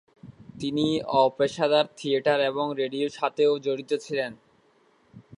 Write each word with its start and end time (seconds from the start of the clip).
তিনি 0.59 0.85
অপেশাদার 1.21 1.85
থিয়েটার 1.97 2.39
এবং 2.41 2.65
রেডিওর 2.77 3.09
সাথেও 3.09 3.51
জড়িত 3.59 3.91
ছিলেন। 4.01 4.31